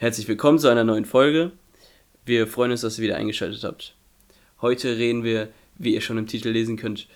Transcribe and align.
Herzlich 0.00 0.28
willkommen 0.28 0.58
zu 0.58 0.68
einer 0.68 0.82
neuen 0.82 1.04
Folge. 1.04 1.52
Wir 2.24 2.46
freuen 2.46 2.70
uns, 2.70 2.80
dass 2.80 2.96
ihr 2.96 3.04
wieder 3.04 3.18
eingeschaltet 3.18 3.62
habt. 3.64 3.94
Heute 4.62 4.96
reden 4.96 5.24
wir, 5.24 5.50
wie 5.76 5.92
ihr 5.92 6.00
schon 6.00 6.16
im 6.16 6.26
Titel 6.26 6.48
lesen 6.48 6.78
könnt, 6.78 7.06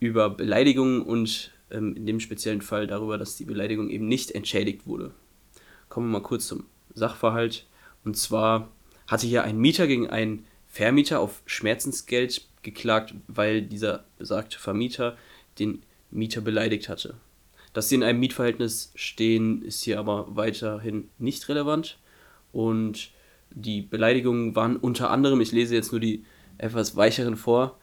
über 0.00 0.28
Beleidigungen 0.28 1.02
und 1.02 1.52
ähm, 1.70 1.94
in 1.94 2.04
dem 2.04 2.18
speziellen 2.18 2.60
Fall 2.60 2.88
darüber, 2.88 3.16
dass 3.16 3.36
die 3.36 3.44
Beleidigung 3.44 3.90
eben 3.90 4.08
nicht 4.08 4.32
entschädigt 4.32 4.88
wurde. 4.88 5.12
Kommen 5.88 6.08
wir 6.08 6.18
mal 6.18 6.26
kurz 6.26 6.48
zum 6.48 6.66
Sachverhalt. 6.92 7.64
Und 8.04 8.16
zwar 8.16 8.72
hatte 9.06 9.28
hier 9.28 9.44
ein 9.44 9.58
Mieter 9.58 9.86
gegen 9.86 10.10
einen 10.10 10.44
Vermieter 10.66 11.20
auf 11.20 11.42
Schmerzensgeld 11.46 12.44
geklagt, 12.62 13.14
weil 13.28 13.62
dieser 13.62 14.02
besagte 14.18 14.58
Vermieter 14.58 15.16
den 15.60 15.84
Mieter 16.10 16.40
beleidigt 16.40 16.88
hatte. 16.88 17.14
Dass 17.72 17.88
sie 17.88 17.94
in 17.94 18.02
einem 18.02 18.18
Mietverhältnis 18.18 18.90
stehen, 18.96 19.62
ist 19.62 19.84
hier 19.84 20.00
aber 20.00 20.26
weiterhin 20.34 21.08
nicht 21.18 21.48
relevant. 21.48 21.98
Und 22.52 23.10
die 23.50 23.82
Beleidigungen 23.82 24.54
waren 24.54 24.76
unter 24.76 25.10
anderem, 25.10 25.40
ich 25.40 25.52
lese 25.52 25.74
jetzt 25.74 25.92
nur 25.92 26.00
die 26.00 26.24
etwas 26.58 26.96
weicheren 26.96 27.36
vor, 27.36 27.78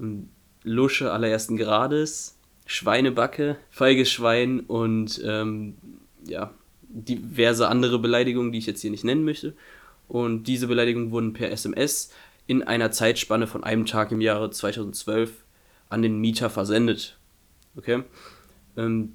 ähm, 0.00 0.28
Lusche 0.64 1.12
allerersten 1.12 1.56
Grades, 1.56 2.36
Schweinebacke, 2.66 3.56
feiges 3.70 4.10
Schwein 4.10 4.60
und 4.60 5.22
ähm, 5.24 5.76
ja, 6.26 6.52
diverse 6.82 7.68
andere 7.68 7.98
Beleidigungen, 7.98 8.52
die 8.52 8.58
ich 8.58 8.66
jetzt 8.66 8.82
hier 8.82 8.90
nicht 8.90 9.04
nennen 9.04 9.24
möchte. 9.24 9.54
Und 10.08 10.44
diese 10.44 10.66
Beleidigungen 10.66 11.10
wurden 11.10 11.32
per 11.32 11.50
SMS 11.50 12.10
in 12.46 12.62
einer 12.62 12.90
Zeitspanne 12.90 13.46
von 13.46 13.62
einem 13.62 13.86
Tag 13.86 14.10
im 14.10 14.20
Jahre 14.20 14.50
2012 14.50 15.44
an 15.88 16.02
den 16.02 16.18
Mieter 16.18 16.50
versendet. 16.50 17.18
Okay? 17.76 18.02
Ähm, 18.76 19.14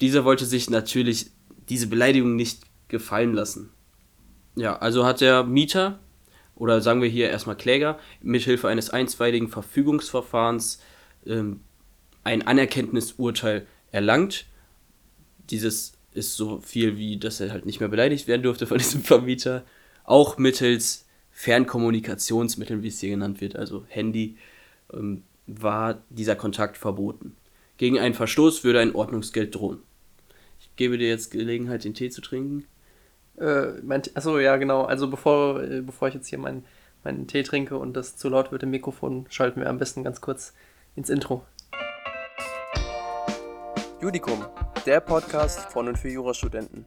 dieser 0.00 0.24
wollte 0.24 0.44
sich 0.44 0.70
natürlich 0.70 1.30
diese 1.68 1.88
Beleidigung 1.88 2.36
nicht 2.36 2.62
gefallen 2.88 3.34
lassen. 3.34 3.70
Ja, 4.56 4.76
also 4.78 5.04
hat 5.04 5.20
der 5.20 5.44
Mieter, 5.44 5.98
oder 6.54 6.80
sagen 6.80 7.02
wir 7.02 7.08
hier 7.08 7.28
erstmal 7.28 7.56
Kläger, 7.56 7.98
mithilfe 8.22 8.68
eines 8.68 8.90
einstweiligen 8.90 9.48
Verfügungsverfahrens 9.48 10.80
ähm, 11.26 11.60
ein 12.24 12.46
Anerkenntnisurteil 12.46 13.66
erlangt. 13.92 14.46
Dieses 15.50 15.92
ist 16.12 16.36
so 16.36 16.60
viel 16.60 16.96
wie, 16.96 17.18
dass 17.18 17.40
er 17.40 17.52
halt 17.52 17.66
nicht 17.66 17.80
mehr 17.80 17.90
beleidigt 17.90 18.26
werden 18.26 18.42
durfte 18.42 18.66
von 18.66 18.78
diesem 18.78 19.02
Vermieter. 19.02 19.64
Auch 20.04 20.38
mittels 20.38 21.06
Fernkommunikationsmitteln, 21.32 22.82
wie 22.82 22.88
es 22.88 23.00
hier 23.00 23.10
genannt 23.10 23.42
wird, 23.42 23.56
also 23.56 23.84
Handy, 23.88 24.38
ähm, 24.92 25.22
war 25.46 26.02
dieser 26.08 26.34
Kontakt 26.34 26.78
verboten. 26.78 27.36
Gegen 27.76 27.98
einen 27.98 28.14
Verstoß 28.14 28.64
würde 28.64 28.80
ein 28.80 28.94
Ordnungsgeld 28.94 29.54
drohen. 29.54 29.80
Ich 30.58 30.74
gebe 30.76 30.96
dir 30.96 31.08
jetzt 31.08 31.30
Gelegenheit, 31.30 31.84
den 31.84 31.92
Tee 31.92 32.08
zu 32.08 32.22
trinken. 32.22 32.64
Äh, 33.38 33.80
mein, 33.82 34.02
achso, 34.14 34.38
ja, 34.38 34.56
genau. 34.56 34.84
Also 34.84 35.08
bevor, 35.08 35.62
äh, 35.62 35.80
bevor 35.80 36.08
ich 36.08 36.14
jetzt 36.14 36.28
hier 36.28 36.38
meinen 36.38 36.64
meinen 37.06 37.28
Tee 37.28 37.44
trinke 37.44 37.78
und 37.78 37.94
das 37.94 38.16
zu 38.16 38.28
laut 38.28 38.50
wird 38.50 38.64
im 38.64 38.70
Mikrofon, 38.70 39.26
schalten 39.30 39.60
wir 39.60 39.70
am 39.70 39.78
besten 39.78 40.02
ganz 40.02 40.20
kurz 40.20 40.52
ins 40.96 41.08
Intro. 41.08 41.46
Judikum, 44.02 44.44
der 44.84 45.00
Podcast 45.00 45.70
von 45.70 45.86
und 45.88 45.98
für 45.98 46.08
Jurastudenten. 46.08 46.84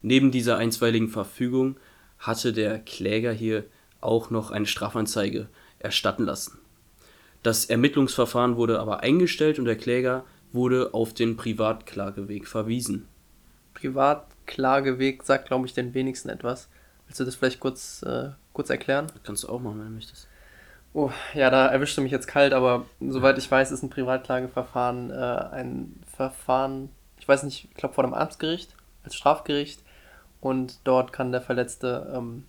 Neben 0.00 0.30
dieser 0.30 0.58
einstweiligen 0.58 1.08
Verfügung 1.08 1.80
hatte 2.18 2.52
der 2.52 2.78
Kläger 2.78 3.32
hier 3.32 3.64
auch 4.00 4.30
noch 4.30 4.50
eine 4.50 4.66
Strafanzeige 4.66 5.48
erstatten 5.78 6.24
lassen. 6.24 6.63
Das 7.44 7.66
Ermittlungsverfahren 7.66 8.56
wurde 8.56 8.80
aber 8.80 9.00
eingestellt 9.00 9.58
und 9.58 9.66
der 9.66 9.76
Kläger 9.76 10.24
wurde 10.52 10.94
auf 10.94 11.12
den 11.12 11.36
Privatklageweg 11.36 12.48
verwiesen. 12.48 13.06
Privatklageweg 13.74 15.22
sagt, 15.22 15.48
glaube 15.48 15.66
ich, 15.66 15.74
den 15.74 15.92
wenigsten 15.92 16.30
etwas. 16.30 16.70
Willst 17.06 17.20
du 17.20 17.24
das 17.24 17.34
vielleicht 17.34 17.60
kurz, 17.60 18.02
äh, 18.02 18.30
kurz 18.54 18.70
erklären? 18.70 19.08
Das 19.08 19.22
kannst 19.24 19.44
du 19.44 19.50
auch 19.50 19.60
machen, 19.60 19.78
wenn 19.78 19.88
du 19.88 19.92
möchtest. 19.92 20.26
Oh, 20.94 21.10
ja, 21.34 21.50
da 21.50 21.66
erwischst 21.66 21.98
du 21.98 22.00
mich 22.00 22.12
jetzt 22.12 22.28
kalt, 22.28 22.54
aber 22.54 22.86
soweit 23.00 23.36
ich 23.36 23.50
weiß, 23.50 23.72
ist 23.72 23.82
ein 23.82 23.90
Privatklageverfahren 23.90 25.10
äh, 25.10 25.14
ein 25.14 26.00
Verfahren, 26.16 26.88
ich 27.18 27.28
weiß 27.28 27.42
nicht, 27.42 27.68
ich 27.70 27.74
glaube 27.74 27.94
vor 27.94 28.04
dem 28.04 28.14
Amtsgericht, 28.14 28.74
als 29.02 29.16
Strafgericht. 29.16 29.82
Und 30.40 30.78
dort 30.84 31.12
kann 31.12 31.30
der 31.30 31.42
Verletzte 31.42 32.10
ähm, 32.14 32.46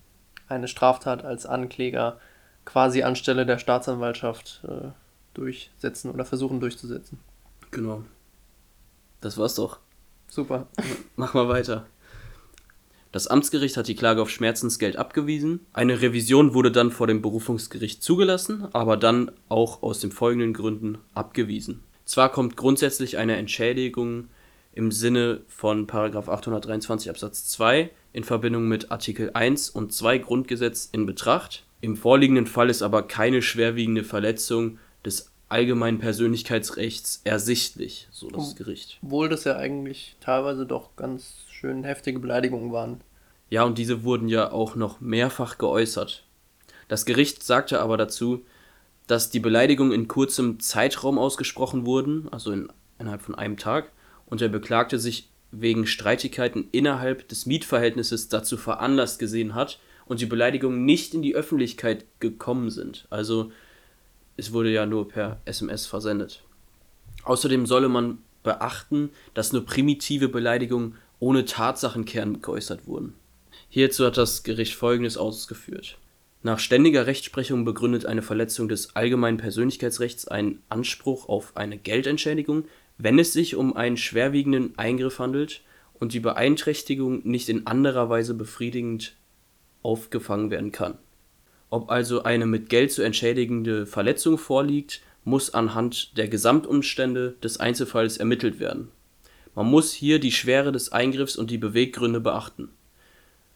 eine 0.48 0.68
Straftat 0.68 1.22
als 1.22 1.44
Ankläger 1.44 2.18
quasi 2.66 3.02
anstelle 3.02 3.46
der 3.46 3.58
Staatsanwaltschaft 3.58 4.60
äh, 4.68 4.88
durchsetzen 5.32 6.10
oder 6.10 6.26
versuchen 6.26 6.60
durchzusetzen. 6.60 7.18
Genau. 7.70 8.02
Das 9.22 9.38
war's 9.38 9.54
doch. 9.54 9.78
Super. 10.28 10.66
Mach 11.16 11.32
mal 11.32 11.48
weiter. 11.48 11.86
Das 13.12 13.28
Amtsgericht 13.28 13.78
hat 13.78 13.88
die 13.88 13.94
Klage 13.94 14.20
auf 14.20 14.28
Schmerzensgeld 14.28 14.96
abgewiesen. 14.96 15.60
Eine 15.72 16.02
Revision 16.02 16.52
wurde 16.52 16.70
dann 16.70 16.90
vor 16.90 17.06
dem 17.06 17.22
Berufungsgericht 17.22 18.02
zugelassen, 18.02 18.68
aber 18.72 18.98
dann 18.98 19.30
auch 19.48 19.82
aus 19.82 20.00
den 20.00 20.12
folgenden 20.12 20.52
Gründen 20.52 20.98
abgewiesen. 21.14 21.82
Zwar 22.04 22.30
kommt 22.30 22.56
grundsätzlich 22.56 23.16
eine 23.16 23.36
Entschädigung 23.36 24.28
im 24.72 24.92
Sinne 24.92 25.40
von 25.48 25.90
823 25.90 27.08
Absatz 27.08 27.48
2 27.48 27.90
in 28.12 28.24
Verbindung 28.24 28.68
mit 28.68 28.90
Artikel 28.90 29.30
1 29.32 29.70
und 29.70 29.92
2 29.92 30.18
Grundgesetz 30.18 30.88
in 30.92 31.06
Betracht, 31.06 31.65
im 31.80 31.96
vorliegenden 31.96 32.46
Fall 32.46 32.70
ist 32.70 32.82
aber 32.82 33.02
keine 33.02 33.42
schwerwiegende 33.42 34.04
Verletzung 34.04 34.78
des 35.04 35.32
allgemeinen 35.48 35.98
Persönlichkeitsrechts 35.98 37.20
ersichtlich, 37.24 38.08
so 38.10 38.28
das 38.30 38.56
Gericht. 38.56 38.98
Obwohl 39.02 39.28
das 39.28 39.44
ja 39.44 39.56
eigentlich 39.56 40.16
teilweise 40.20 40.66
doch 40.66 40.96
ganz 40.96 41.36
schön 41.48 41.84
heftige 41.84 42.18
Beleidigungen 42.18 42.72
waren. 42.72 43.00
Ja, 43.48 43.62
und 43.62 43.78
diese 43.78 44.02
wurden 44.02 44.28
ja 44.28 44.50
auch 44.50 44.74
noch 44.74 45.00
mehrfach 45.00 45.58
geäußert. 45.58 46.24
Das 46.88 47.06
Gericht 47.06 47.44
sagte 47.44 47.80
aber 47.80 47.96
dazu, 47.96 48.44
dass 49.06 49.30
die 49.30 49.40
Beleidigungen 49.40 49.92
in 49.92 50.08
kurzem 50.08 50.58
Zeitraum 50.58 51.18
ausgesprochen 51.18 51.86
wurden, 51.86 52.28
also 52.32 52.50
in, 52.50 52.68
innerhalb 52.98 53.22
von 53.22 53.36
einem 53.36 53.56
Tag, 53.56 53.92
und 54.26 54.40
der 54.40 54.48
Beklagte 54.48 54.98
sich 54.98 55.28
wegen 55.52 55.86
Streitigkeiten 55.86 56.68
innerhalb 56.72 57.28
des 57.28 57.46
Mietverhältnisses 57.46 58.28
dazu 58.28 58.56
veranlasst 58.56 59.20
gesehen 59.20 59.54
hat, 59.54 59.78
und 60.06 60.20
die 60.20 60.26
Beleidigungen 60.26 60.84
nicht 60.84 61.14
in 61.14 61.22
die 61.22 61.34
Öffentlichkeit 61.34 62.06
gekommen 62.20 62.70
sind. 62.70 63.06
Also 63.10 63.52
es 64.36 64.52
wurde 64.52 64.70
ja 64.70 64.86
nur 64.86 65.08
per 65.08 65.40
SMS 65.44 65.86
versendet. 65.86 66.42
Außerdem 67.24 67.66
solle 67.66 67.88
man 67.88 68.18
beachten, 68.42 69.10
dass 69.34 69.52
nur 69.52 69.66
primitive 69.66 70.28
Beleidigungen 70.28 70.94
ohne 71.18 71.44
Tatsachenkern 71.44 72.40
geäußert 72.40 72.86
wurden. 72.86 73.14
Hierzu 73.68 74.04
hat 74.06 74.16
das 74.16 74.42
Gericht 74.42 74.74
Folgendes 74.74 75.16
ausgeführt. 75.16 75.98
Nach 76.42 76.60
ständiger 76.60 77.06
Rechtsprechung 77.06 77.64
begründet 77.64 78.06
eine 78.06 78.22
Verletzung 78.22 78.68
des 78.68 78.94
allgemeinen 78.94 79.38
Persönlichkeitsrechts 79.38 80.28
einen 80.28 80.62
Anspruch 80.68 81.28
auf 81.28 81.56
eine 81.56 81.76
Geldentschädigung, 81.76 82.66
wenn 82.98 83.18
es 83.18 83.32
sich 83.32 83.56
um 83.56 83.76
einen 83.76 83.96
schwerwiegenden 83.96 84.78
Eingriff 84.78 85.18
handelt 85.18 85.62
und 85.94 86.12
die 86.12 86.20
Beeinträchtigung 86.20 87.26
nicht 87.26 87.48
in 87.48 87.66
anderer 87.66 88.08
Weise 88.08 88.34
befriedigend 88.34 89.16
aufgefangen 89.86 90.50
werden 90.50 90.72
kann. 90.72 90.98
Ob 91.70 91.90
also 91.90 92.24
eine 92.24 92.44
mit 92.44 92.68
Geld 92.68 92.90
zu 92.92 93.02
entschädigende 93.02 93.86
Verletzung 93.86 94.36
vorliegt, 94.36 95.00
muss 95.24 95.54
anhand 95.54 96.16
der 96.18 96.28
Gesamtumstände 96.28 97.36
des 97.42 97.58
Einzelfalls 97.58 98.16
ermittelt 98.16 98.60
werden. 98.60 98.88
Man 99.54 99.66
muss 99.66 99.92
hier 99.92 100.18
die 100.18 100.32
Schwere 100.32 100.72
des 100.72 100.92
Eingriffs 100.92 101.36
und 101.36 101.50
die 101.50 101.58
Beweggründe 101.58 102.20
beachten. 102.20 102.68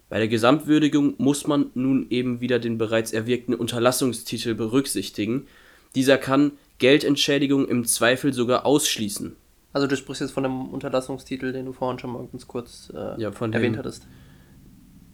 Bei 0.09 0.19
der 0.19 0.29
Gesamtwürdigung 0.29 1.15
muss 1.19 1.47
man 1.47 1.71
nun 1.75 2.07
eben 2.11 2.41
wieder 2.41 2.59
den 2.59 2.79
bereits 2.79 3.13
erwirkten 3.13 3.55
Unterlassungstitel 3.55 4.55
berücksichtigen. 4.55 5.47
Dieser 5.95 6.17
kann 6.17 6.53
Geldentschädigung 6.79 7.69
im 7.69 7.85
Zweifel 7.85 8.33
sogar 8.33 8.67
ausschließen. 8.67 9.37
Also 9.73 9.87
du 9.87 9.97
sprichst 9.97 10.23
jetzt 10.23 10.33
von 10.33 10.43
dem 10.43 10.71
Unterlassungstitel, 10.71 11.53
den 11.53 11.67
du 11.67 11.73
vorhin 11.73 11.99
schon 11.99 12.13
mal 12.13 12.27
ganz 12.27 12.49
kurz 12.49 12.93
äh, 12.93 13.21
ja, 13.21 13.31
erwähnt 13.31 13.77
hattest 13.77 14.07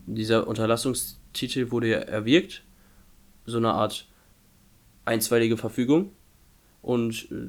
dieser 0.06 0.46
Unterlassungstitel 0.46 1.70
wurde 1.70 1.88
ja 1.88 1.98
erwirkt, 1.98 2.64
so 3.44 3.58
eine 3.58 3.72
Art 3.72 4.08
einstweilige 5.04 5.56
Verfügung. 5.56 6.12
Und 6.82 7.28
äh, 7.30 7.48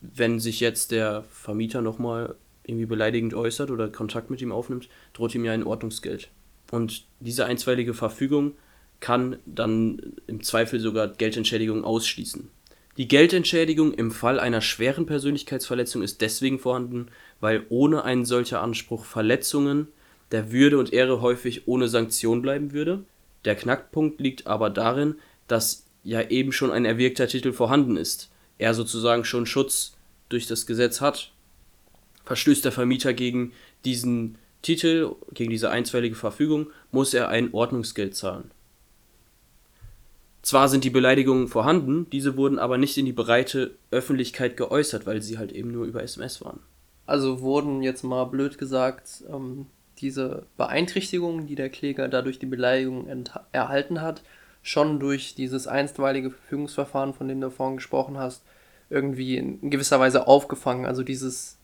wenn 0.00 0.38
sich 0.38 0.60
jetzt 0.60 0.92
der 0.92 1.24
Vermieter 1.30 1.82
nochmal 1.82 2.36
irgendwie 2.64 2.86
beleidigend 2.86 3.34
äußert 3.34 3.70
oder 3.70 3.88
Kontakt 3.88 4.30
mit 4.30 4.42
ihm 4.42 4.52
aufnimmt, 4.52 4.88
droht 5.12 5.34
ihm 5.34 5.44
ja 5.44 5.52
ein 5.52 5.64
Ordnungsgeld. 5.64 6.30
Und 6.70 7.06
diese 7.20 7.46
einstweilige 7.46 7.94
Verfügung 7.94 8.52
kann 9.00 9.36
dann 9.46 10.14
im 10.26 10.42
Zweifel 10.42 10.80
sogar 10.80 11.08
Geldentschädigung 11.08 11.84
ausschließen. 11.84 12.48
Die 12.96 13.08
Geldentschädigung 13.08 13.92
im 13.92 14.10
Fall 14.10 14.40
einer 14.40 14.62
schweren 14.62 15.04
Persönlichkeitsverletzung 15.04 16.02
ist 16.02 16.22
deswegen 16.22 16.58
vorhanden, 16.58 17.08
weil 17.40 17.66
ohne 17.68 18.04
einen 18.04 18.24
solcher 18.24 18.62
Anspruch 18.62 19.04
Verletzungen 19.04 19.88
der 20.32 20.52
Würde 20.52 20.78
und 20.78 20.92
Ehre 20.92 21.20
häufig 21.20 21.68
ohne 21.68 21.88
Sanktion 21.88 22.42
bleiben 22.42 22.72
würde. 22.72 23.04
Der 23.44 23.54
Knackpunkt 23.54 24.20
liegt 24.20 24.46
aber 24.46 24.70
darin, 24.70 25.16
dass 25.46 25.84
ja 26.02 26.22
eben 26.22 26.52
schon 26.52 26.70
ein 26.70 26.84
erwirkter 26.84 27.28
Titel 27.28 27.52
vorhanden 27.52 27.96
ist, 27.96 28.30
er 28.58 28.74
sozusagen 28.74 29.24
schon 29.24 29.46
Schutz 29.46 29.96
durch 30.28 30.46
das 30.46 30.66
Gesetz 30.66 31.00
hat, 31.00 31.32
verstößt 32.24 32.64
der 32.64 32.72
Vermieter 32.72 33.12
gegen 33.12 33.52
diesen 33.84 34.38
Titel, 34.62 35.14
gegen 35.32 35.50
diese 35.50 35.70
einstweilige 35.70 36.16
Verfügung, 36.16 36.70
muss 36.90 37.14
er 37.14 37.28
ein 37.28 37.52
Ordnungsgeld 37.54 38.16
zahlen. 38.16 38.50
Zwar 40.42 40.68
sind 40.68 40.84
die 40.84 40.90
Beleidigungen 40.90 41.48
vorhanden, 41.48 42.08
diese 42.10 42.36
wurden 42.36 42.58
aber 42.58 42.78
nicht 42.78 42.96
in 42.96 43.04
die 43.04 43.12
breite 43.12 43.76
Öffentlichkeit 43.90 44.56
geäußert, 44.56 45.06
weil 45.06 45.22
sie 45.22 45.38
halt 45.38 45.50
eben 45.50 45.72
nur 45.72 45.86
über 45.86 46.02
SMS 46.02 46.40
waren. 46.44 46.60
Also 47.04 47.40
wurden 47.40 47.82
jetzt 47.82 48.04
mal 48.04 48.24
blöd 48.24 48.58
gesagt 48.58 49.24
ähm, 49.28 49.66
diese 49.98 50.46
Beeinträchtigungen, 50.56 51.46
die 51.46 51.54
der 51.54 51.70
Kläger 51.70 52.08
dadurch 52.08 52.38
die 52.38 52.46
Beleidigung 52.46 53.08
erhalten 53.52 54.00
hat, 54.00 54.22
schon 54.62 54.98
durch 54.98 55.34
dieses 55.34 55.66
einstweilige 55.66 56.30
Verfügungsverfahren, 56.30 57.14
von 57.14 57.28
dem 57.28 57.40
du 57.40 57.50
vorhin 57.50 57.76
gesprochen 57.76 58.18
hast, 58.18 58.42
irgendwie 58.90 59.36
in 59.36 59.70
gewisser 59.70 60.00
Weise 60.00 60.26
aufgefangen. 60.26 60.86
Also 60.86 61.02
dieses, 61.02 61.56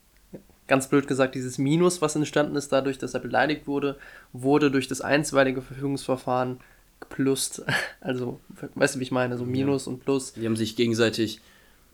ganz 0.69 0.89
blöd 0.89 1.07
gesagt, 1.07 1.35
dieses 1.35 1.59
Minus, 1.59 2.01
was 2.01 2.17
entstanden 2.17 2.57
ist 2.57 2.73
dadurch, 2.73 2.99
dass 2.99 3.15
er 3.15 3.21
beleidigt 3.21 3.67
wurde, 3.67 3.99
wurde 4.33 4.71
durch 4.71 4.89
das 4.89 5.01
einstweilige 5.01 5.63
Verfügungsverfahren 5.63 6.61
plus, 7.09 7.63
also 8.01 8.41
weißt 8.75 8.95
du, 8.95 9.01
wie 9.01 9.05
ich 9.05 9.11
meine, 9.11 9.37
so 9.37 9.45
Minus 9.45 9.87
ja. 9.87 9.93
und 9.93 10.05
Plus. 10.05 10.35
Die 10.35 10.47
haben 10.47 10.57
sich 10.57 10.77
gegenseitig 10.77 11.41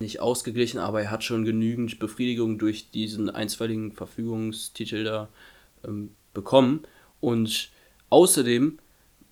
nicht 0.01 0.21
ausgeglichen, 0.21 0.79
aber 0.79 1.03
er 1.03 1.11
hat 1.11 1.25
schon 1.25 1.45
genügend 1.45 1.99
Befriedigung 1.99 2.59
durch 2.59 2.91
diesen 2.91 3.31
einstweiligen 3.31 3.93
Verfügungstitel 3.93 5.05
da 5.05 5.29
ähm, 5.85 6.11
bekommen. 6.39 6.85
Und 7.21 7.71
außerdem, 8.11 8.79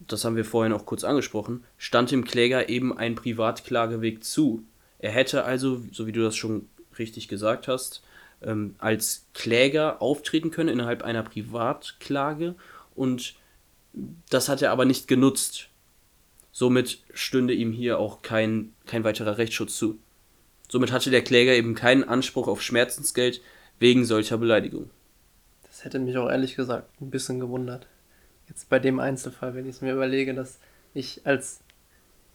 das 0.01 0.25
haben 0.25 0.37
wir 0.37 0.45
vorhin 0.45 0.73
auch 0.73 0.87
kurz 0.87 1.05
angesprochen, 1.05 1.65
stand 1.79 2.11
dem 2.11 2.25
Kläger 2.25 2.69
eben 2.69 2.97
ein 2.97 3.15
Privatklageweg 3.15 4.25
zu. 4.25 4.65
Er 4.99 5.13
hätte 5.13 5.45
also, 5.45 5.83
so 5.93 6.07
wie 6.07 6.13
du 6.13 6.23
das 6.23 6.37
schon 6.37 6.69
richtig 6.99 7.29
gesagt 7.29 7.69
hast, 7.69 8.03
ähm, 8.43 8.75
als 8.79 9.27
Kläger 9.35 10.03
auftreten 10.03 10.51
können 10.51 10.69
innerhalb 10.69 11.03
einer 11.03 11.23
Privatklage 11.23 12.55
und 12.95 13.35
das 14.29 14.49
hat 14.49 14.63
er 14.63 14.73
aber 14.73 14.85
nicht 14.85 15.09
genutzt. 15.09 15.69
Somit 16.53 17.03
stünde 17.13 17.55
ihm 17.55 17.73
hier 17.73 17.99
auch 17.99 18.23
kein, 18.23 18.73
kein 18.87 19.05
weiterer 19.05 19.39
Rechtsschutz 19.39 19.77
zu. 19.79 19.99
Somit 20.69 20.91
hatte 20.91 21.11
der 21.11 21.23
Kläger 21.23 21.55
eben 21.55 21.75
keinen 21.75 22.05
Anspruch 22.05 22.49
auf 22.49 22.63
Schmerzensgeld 22.63 23.41
wegen 23.79 24.05
solcher 24.05 24.39
Beleidigung. 24.39 24.91
Hätte 25.87 26.01
mich 26.01 26.19
auch 26.19 26.29
ehrlich 26.29 26.57
gesagt 26.57 27.01
ein 27.01 27.11
bisschen 27.11 27.39
gewundert. 27.39 27.87
Jetzt 28.49 28.69
bei 28.69 28.81
dem 28.81 28.99
Einzelfall, 28.99 29.55
wenn 29.55 29.69
ich 29.69 29.77
es 29.77 29.83
mir 29.83 29.93
überlege, 29.93 30.35
dass 30.35 30.59
ich 30.95 31.25
als 31.25 31.61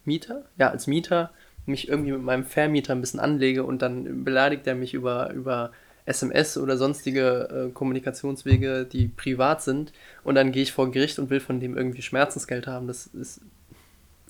Mieter, 0.06 0.46
ja, 0.58 0.70
als 0.70 0.88
Mieter 0.88 1.32
mich 1.66 1.90
irgendwie 1.90 2.14
mit 2.14 2.22
meinem 2.22 2.46
Vermieter 2.46 2.94
ein 2.94 3.02
bisschen 3.02 3.20
anlege 3.20 3.66
und 3.66 3.82
dann 3.82 4.24
beleidigt 4.24 4.66
er 4.68 4.76
mich 4.76 4.94
über, 4.94 5.34
über 5.34 5.74
SMS 6.06 6.58
oder 6.58 6.78
sonstige 6.78 7.68
äh, 7.68 7.72
Kommunikationswege, 7.74 8.86
die 8.86 9.10
privat 9.10 9.62
sind. 9.62 9.92
Und 10.24 10.36
dann 10.36 10.54
gehe 10.54 10.64
ich 10.64 10.72
vor 10.72 10.90
Gericht 10.90 11.20
und 11.20 11.30
will 11.30 11.42
von 11.42 11.60
dem 11.60 11.76
irgendwie 11.76 12.04
Schmerzensgeld 12.04 12.68
haben. 12.68 12.88
Das 12.88 13.08
ist. 13.08 13.42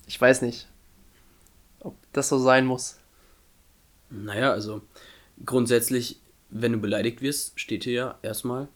Ich 0.08 0.20
weiß 0.20 0.42
nicht, 0.42 0.66
ob 1.78 1.94
das 2.12 2.28
so 2.28 2.38
sein 2.38 2.66
muss. 2.66 2.98
Naja, 4.10 4.50
also 4.50 4.82
grundsätzlich, 5.46 6.18
wenn 6.50 6.72
du 6.72 6.78
beleidigt 6.78 7.22
wirst, 7.22 7.60
steht 7.60 7.84
dir 7.84 7.92
ja 7.92 8.18
erstmal 8.22 8.66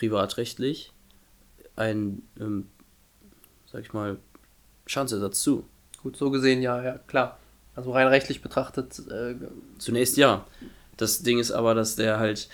privatrechtlich 0.00 0.94
ein, 1.76 2.22
ähm, 2.40 2.68
sag 3.70 3.82
ich 3.82 3.92
mal, 3.92 4.16
Schadensersatz 4.86 5.42
zu. 5.42 5.64
Gut, 6.02 6.16
so 6.16 6.30
gesehen, 6.30 6.62
ja, 6.62 6.82
ja, 6.82 6.98
klar. 7.06 7.38
Also 7.76 7.92
rein 7.92 8.06
rechtlich 8.06 8.40
betrachtet. 8.40 8.98
Äh, 9.10 9.34
Zunächst 9.78 10.16
ja. 10.16 10.46
Das 10.96 11.22
Ding 11.22 11.38
ist 11.38 11.52
aber, 11.52 11.74
dass 11.74 11.96
der 11.96 12.18
halt 12.18 12.48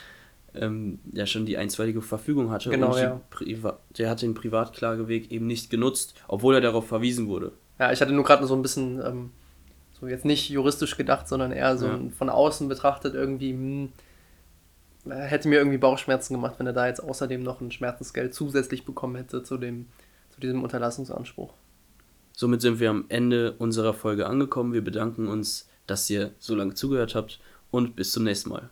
ähm, 0.55 0.99
ja 1.13 1.25
schon 1.27 1.47
die 1.47 1.57
einstweilige 1.57 2.03
Verfügung 2.03 2.51
hatte. 2.51 2.69
Genau, 2.71 2.95
und 2.95 3.01
ja. 3.01 3.79
der 3.97 4.11
hat 4.11 4.23
den 4.23 4.35
Privatklageweg 4.35 5.31
eben 5.31 5.47
nicht 5.47 5.71
genutzt, 5.71 6.15
obwohl 6.27 6.57
er 6.57 6.61
darauf 6.61 6.89
verwiesen 6.89 7.29
wurde. 7.29 7.53
Ja, 7.79 7.93
ich 7.93 8.01
hatte 8.01 8.13
nur 8.13 8.25
gerade 8.25 8.47
so 8.47 8.57
ein 8.57 8.63
bisschen, 8.63 9.01
ähm, 9.01 9.31
so 9.93 10.09
jetzt 10.09 10.25
nicht 10.25 10.51
juristisch 10.51 10.97
gedacht, 10.97 11.29
sondern 11.29 11.53
eher 11.53 11.79
so 11.79 11.87
ja. 11.87 12.01
von 12.19 12.29
außen 12.29 12.69
betrachtet 12.69 13.15
irgendwie, 13.15 13.53
mh, 13.53 13.61
hm, 13.61 13.93
hätte 15.11 15.49
mir 15.49 15.57
irgendwie 15.57 15.79
Bauchschmerzen 15.79 16.35
gemacht, 16.35 16.55
wenn 16.59 16.67
er 16.67 16.73
da 16.73 16.87
jetzt 16.87 17.01
außerdem 17.01 17.43
noch 17.43 17.61
ein 17.61 17.71
Schmerzensgeld 17.71 18.35
zusätzlich 18.35 18.85
bekommen 18.85 19.17
hätte 19.17 19.43
zu, 19.43 19.57
dem, 19.59 19.87
zu 20.31 20.41
diesem 20.41 20.63
Unterlassungsanspruch. 20.63 21.53
Somit 22.33 22.61
sind 22.61 22.81
wir 22.81 22.91
am 22.91 23.07
Ende 23.09 23.53
unserer 23.53 23.95
Folge 23.95 24.27
angekommen. 24.27 24.73
Wir 24.73 24.85
bedanken 24.85 25.27
uns, 25.27 25.69
dass 25.87 26.09
ihr 26.11 26.33
so 26.39 26.55
lange 26.55 26.75
zugehört 26.75 27.15
habt 27.15 27.41
und 27.71 27.97
bis 27.97 28.13
zum 28.13 28.25
nächsten 28.25 28.51
Mal. 28.51 28.71